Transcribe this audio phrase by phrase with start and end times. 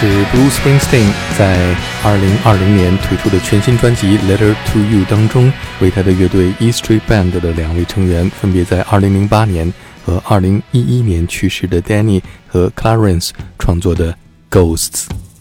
[0.00, 1.74] 是 Bruce Springsteen 在
[2.04, 9.74] 2020年推出的全新专辑《Letter to You》当中，为他的乐队 E Street Band 的两位成员，分别在2008年
[10.06, 14.12] 和2011年去世的 Danny 和 Clarence 创作的
[14.48, 14.86] 《Ghosts》，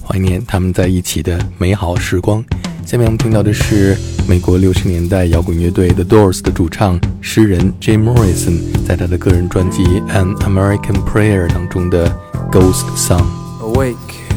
[0.03, 2.43] 怀念他们在一起的美好时光。
[2.83, 3.95] 下面我们听到的是
[4.27, 8.57] 美国六十年代摇滚乐队 The Doors 的主唱诗人 Jim Morrison
[8.87, 12.09] 在他的个人专辑《An American Prayer》当中的
[12.51, 13.21] 《Ghost Song》。
[13.61, 14.36] Awake.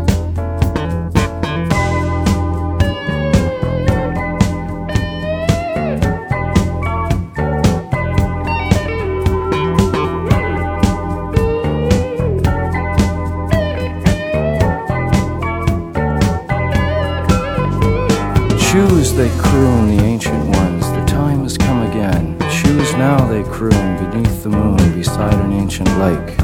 [19.21, 22.35] They croon, the ancient ones, the time has come again.
[22.49, 26.39] Choose now, they croon, beneath the moon, beside an ancient lake.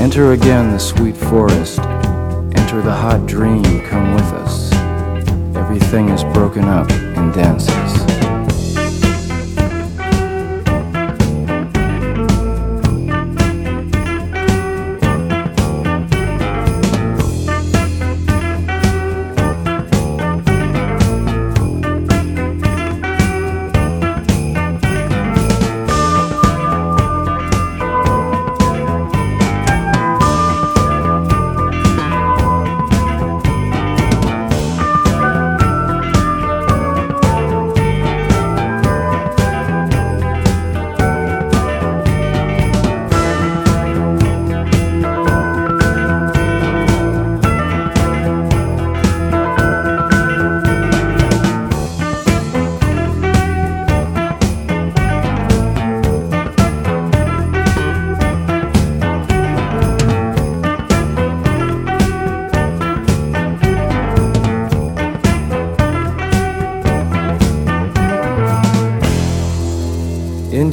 [0.00, 1.78] Enter again the sweet forest,
[2.58, 4.72] enter the hot dream, come with us.
[5.54, 8.01] Everything is broken up and dances.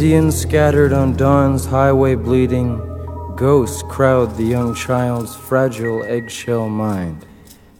[0.09, 2.81] Indian scattered on dawn's highway bleeding,
[3.35, 7.27] ghosts crowd the young child's fragile eggshell mind.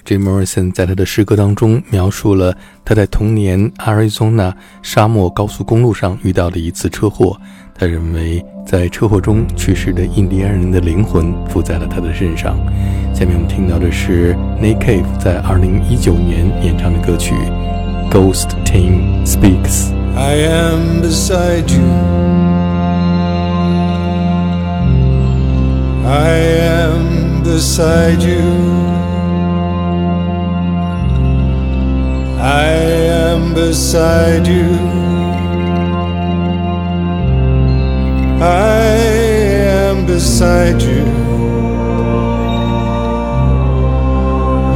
[0.06, 2.56] Jim Morrison 在他的诗歌当中描述了
[2.86, 7.36] 他在童年 Arizona 沙漠高速公路上遇到的一次车祸。
[7.74, 12.56] 他认为在车祸中去世的印第安人的灵魂附在了他的身上。
[13.12, 17.34] 下面我们听到的是 Nick Cave 在2019年演唱的歌曲
[18.12, 19.96] 《Ghost Team Speaks》。
[20.16, 21.90] I am beside you.
[26.06, 29.00] I am beside you.
[32.42, 32.72] I
[33.26, 34.70] am beside you.
[38.42, 38.80] I
[39.92, 41.06] am beside you.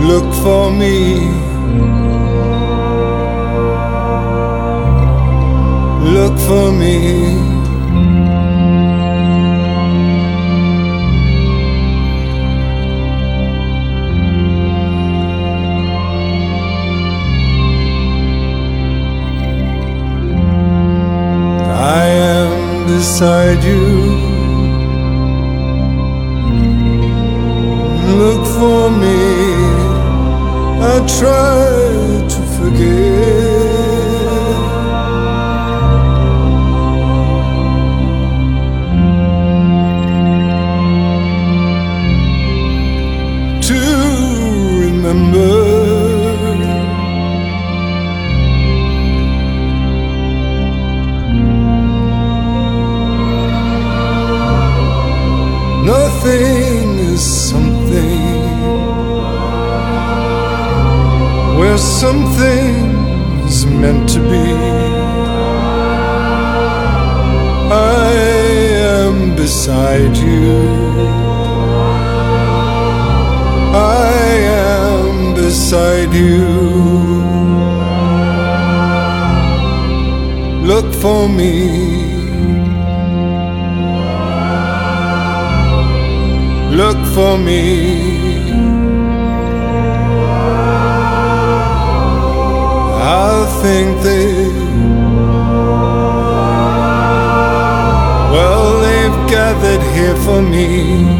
[0.07, 1.42] Look for me.
[6.33, 6.97] Look for me.
[21.69, 23.85] I am beside you.
[28.19, 29.19] Look for me.
[30.85, 33.12] I try to forget.
[45.03, 45.83] Remember.
[55.85, 58.21] Nothing is something
[61.57, 62.75] where something
[63.45, 64.53] is meant to be.
[67.71, 68.13] I
[69.01, 70.92] am beside you.
[75.73, 76.53] Beside you.
[81.01, 81.53] for me.
[86.79, 87.63] Look for me.
[93.25, 94.47] I think they,
[98.33, 101.12] well, they've gathered here for me.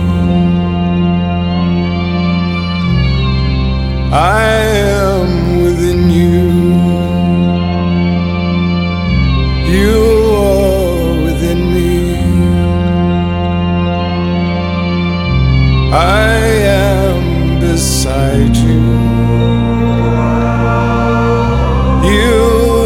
[22.16, 22.40] You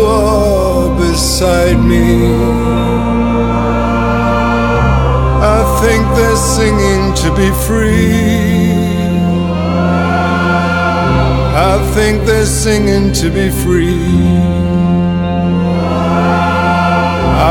[0.05, 2.25] are beside me.
[5.39, 8.57] I think they're singing to be free.
[11.55, 14.37] I think they're singing to be free.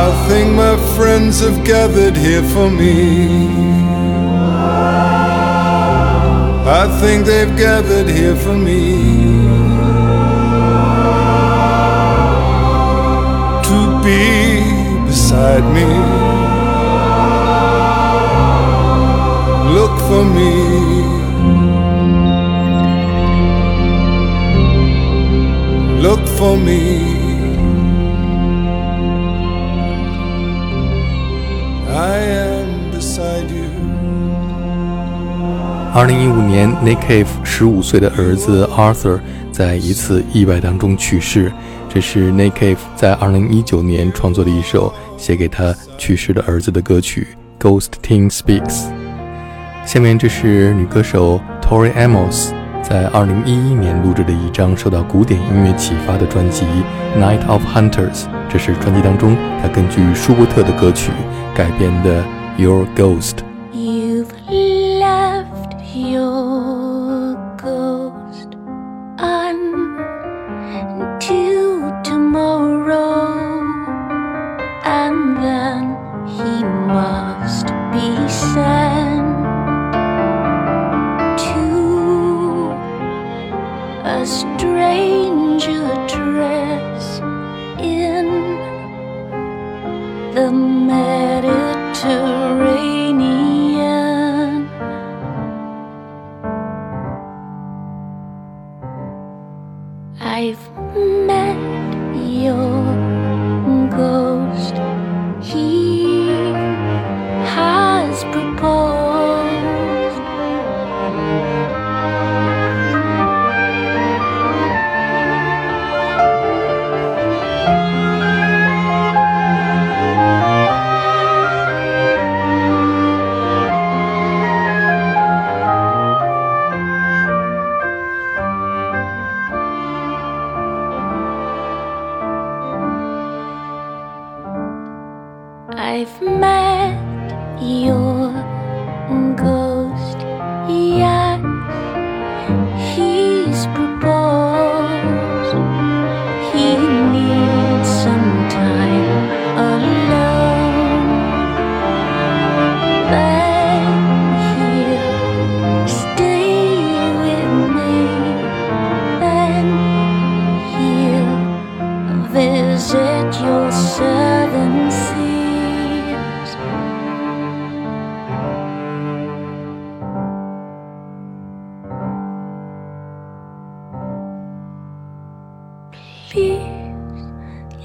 [0.02, 3.85] I think my friends have gathered here for me.
[6.68, 8.96] I think they've gathered here for me.
[13.68, 15.86] To be beside me.
[19.76, 20.54] Look for me.
[26.02, 27.05] Look for me.
[35.96, 39.18] 二零一五年，Nick Cave 十五岁的儿子 Arthur
[39.50, 41.50] 在一次意外当中去世。
[41.88, 47.26] 这是 Nick Cave 在二零一九年创作的一首写给他去世的儿子的歌曲
[47.64, 48.60] 《Ghost Teen Speaks》。
[49.86, 52.50] 下面这是女歌手 Tori Amos
[52.82, 56.66] 在二零一一年录制的一张受到古典音乐启发的专辑
[57.18, 58.24] 《Night of Hunters》。
[58.50, 61.10] 这是专辑当中她根据舒伯特的歌曲
[61.54, 62.22] 改编的
[62.62, 63.36] 《Your Ghost》。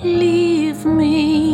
[0.03, 1.50] Leave me,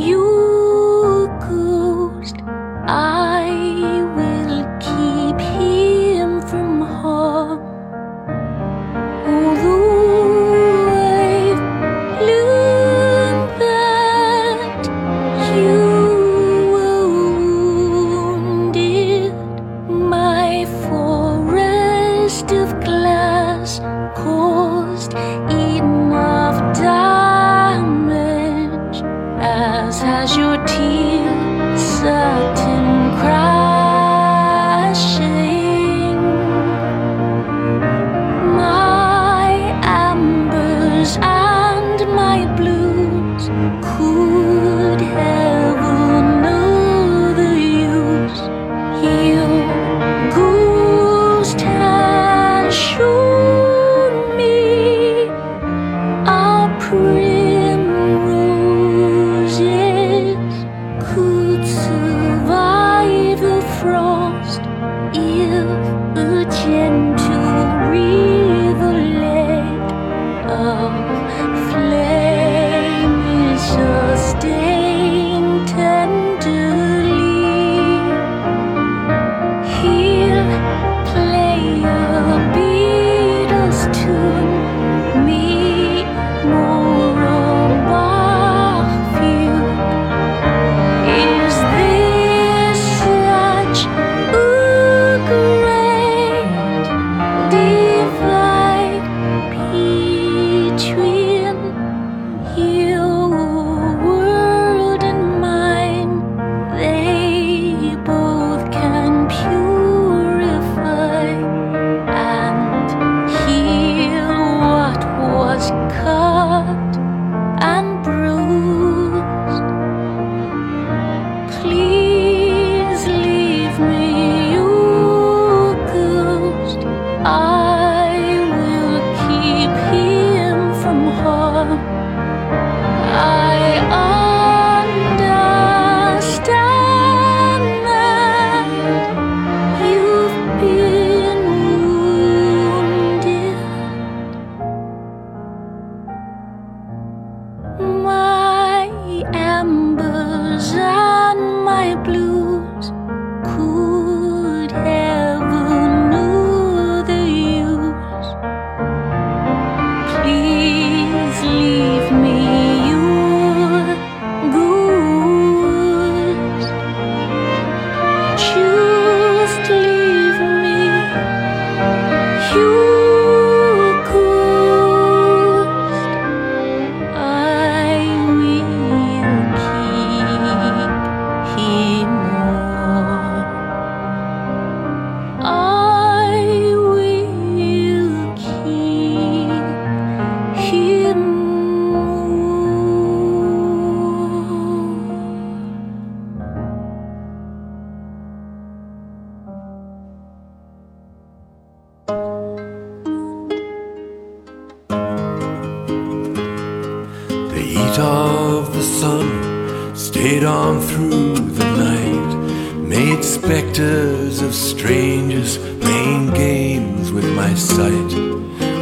[207.99, 217.25] of the sun stayed on through the night, made specters of strangers playing games with
[217.35, 218.11] my sight.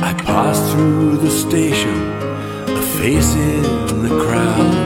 [0.03, 1.97] I passed through the station,
[2.67, 4.84] a face in the crowd.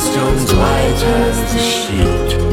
[0.00, 2.49] Millstones white as the sheet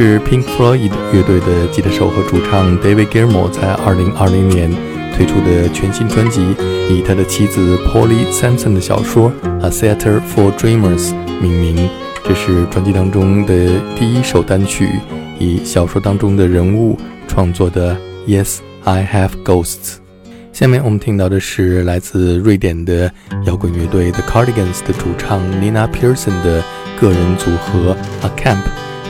[0.00, 4.70] 是 Pink Floyd 乐队的吉他手和主唱 David Gilmour 在2020年
[5.12, 6.54] 推出的全新专辑，
[6.88, 11.90] 以他的妻子 Polly Sampson 的小说《A Theater for Dreamers》命名。
[12.22, 14.88] 这是专辑当中的第一首单曲，
[15.40, 17.96] 以小说当中的人物创作的
[18.28, 19.96] 《Yes I Have Ghosts》。
[20.52, 23.10] 下面我们听到的是来自瑞典的
[23.46, 26.62] 摇滚乐队 The Cardigans 的主唱 Nina Pearson 的
[27.00, 28.62] 个人组合 A Camp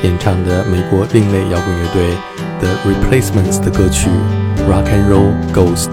[0.04, 2.16] 演唱的美国另类摇滚乐队
[2.60, 4.10] The Replacements 的歌曲《
[4.70, 5.92] Rock and Roll Ghost》。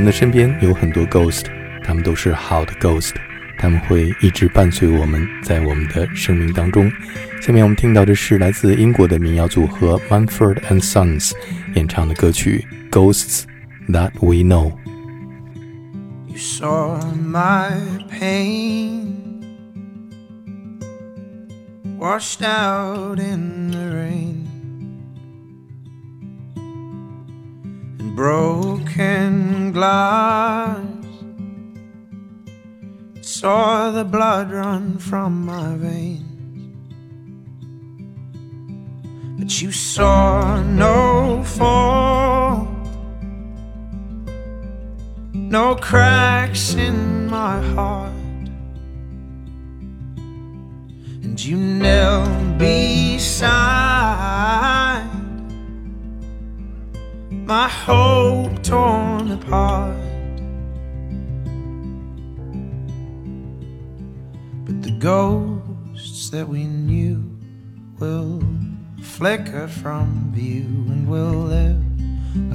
[0.00, 1.44] 们的身边有很多 ghost，
[1.84, 3.12] 他们都是好的 ghost，
[3.58, 6.90] 他们会一直伴随我们在我们的生命当中。
[7.42, 11.32] 下面我们听到的是来自英国的民谣组合 Mumford and Sons
[11.74, 13.42] 演唱的歌曲《Ghosts
[13.90, 14.72] That We Know》。
[16.28, 17.72] You saw my
[18.08, 19.42] pain
[21.98, 24.39] washed out in the rain.
[28.20, 30.84] Broken glass.
[33.22, 36.20] Saw the blood run from my veins.
[39.38, 42.68] But you saw no fault
[45.32, 48.12] no cracks in my heart.
[51.24, 53.89] And you knelt beside
[57.50, 59.96] my hope torn apart.
[64.64, 67.28] But the ghosts that we knew
[67.98, 68.40] will
[69.02, 71.82] flicker from view and will live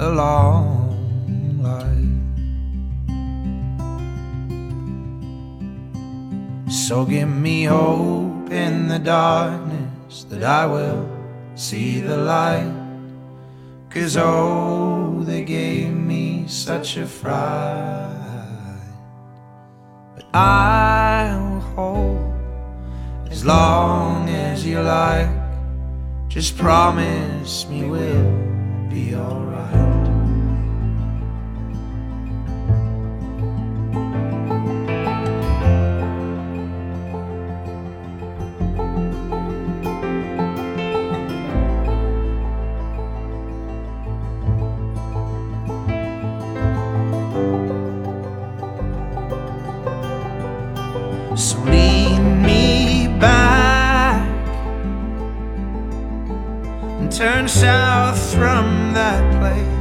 [0.00, 2.24] a long life.
[6.72, 11.06] So give me hope in the darkness that I will
[11.54, 12.75] see the light.
[13.96, 17.32] Cause oh, they gave me such a fright.
[20.14, 22.34] But I'll hold
[23.30, 25.30] as long as you like.
[26.28, 30.05] Just promise me we'll be alright.
[57.16, 59.75] Turn south from that place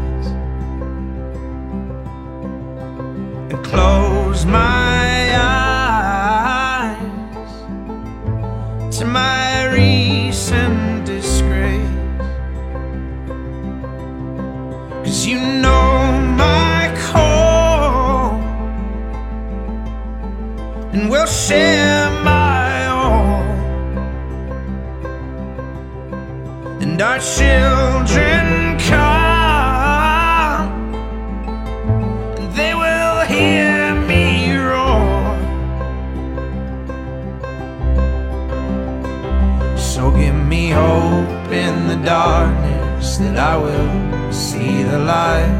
[43.17, 45.51] that I will see the light.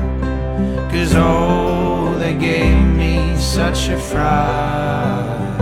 [0.92, 5.58] Cause oh, they gave me such a fright.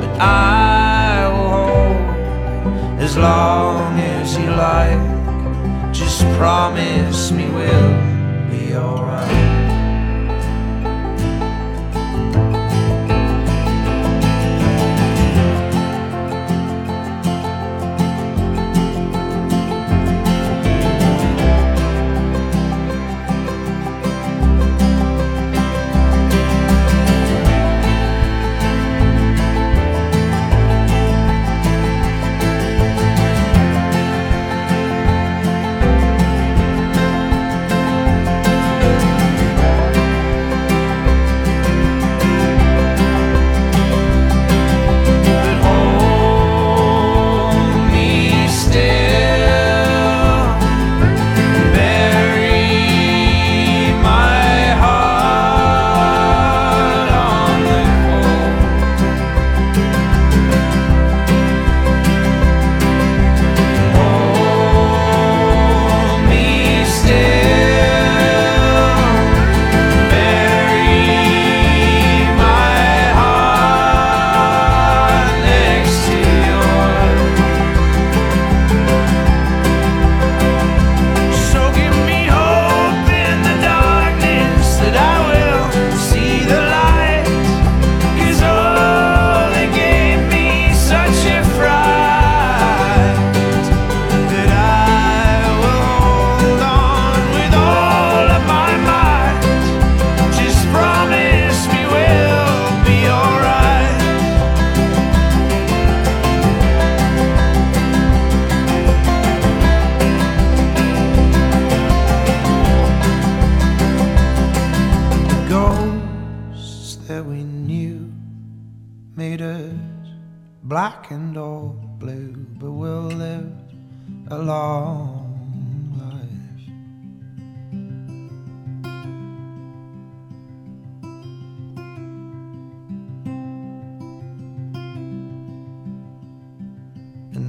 [0.00, 5.92] But I will hold as long as you like.
[5.92, 9.09] Just promise me we'll be alright.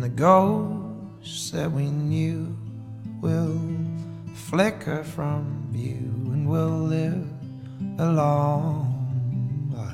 [0.01, 2.57] The ghosts that we knew
[3.21, 3.61] will
[4.33, 7.23] flicker from view, and we'll live
[7.99, 8.87] a long
[9.71, 9.85] life.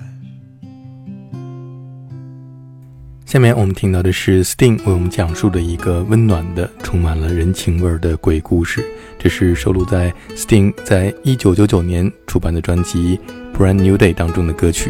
[3.26, 8.86] 下面我们听到的是 Sting 为我们讲述的一个温暖的、充满了人情味的鬼故事。
[9.20, 13.20] 这是收录在 Sting 在1999年出版的专辑
[13.58, 14.90] 《Brand New Day》当中的歌曲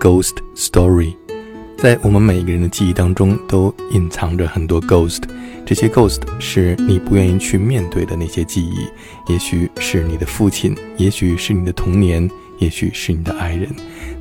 [0.00, 1.14] Ghost Story》。
[1.78, 5.22] 在我们每一个人的记忆当中，都隐藏着很多 ghost。
[5.66, 8.88] 这些 ghost 是你不愿意去面对的那些记忆，
[9.30, 13.68] 也许是你的父亲，也许是你的童年，也许是你的爱人，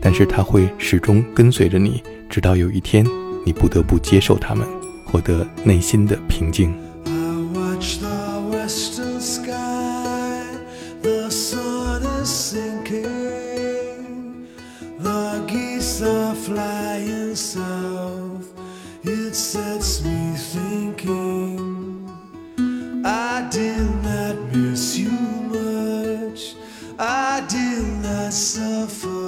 [0.01, 3.05] 但是他会始终跟随着你，直到有一天，
[3.45, 4.67] 你不得不接受他们，
[5.05, 6.73] 获得内心的平静。
[26.97, 29.24] I did not suffer.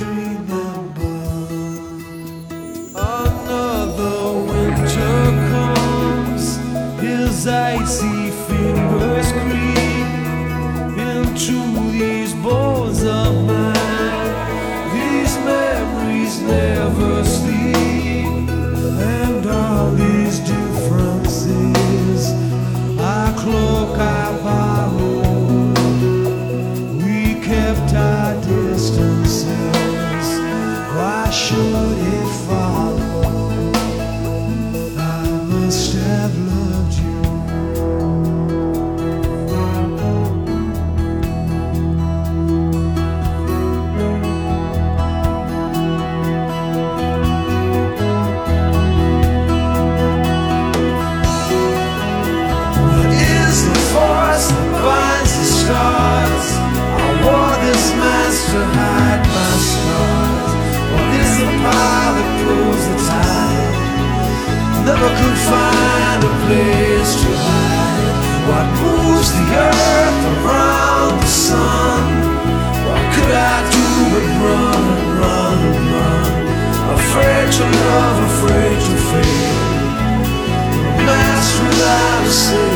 [0.00, 0.51] Don't
[82.32, 82.71] você.